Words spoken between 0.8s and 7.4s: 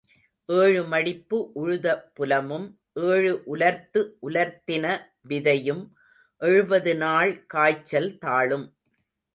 மடிப்பு உழுத புலமும் ஏழு உலர்த்து உலர்த்தின விதையும் எழுபதுநாள்